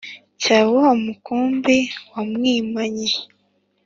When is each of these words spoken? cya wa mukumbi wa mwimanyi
cya 0.41 0.59
wa 0.73 0.89
mukumbi 1.03 1.77
wa 2.11 2.21
mwimanyi 2.31 3.11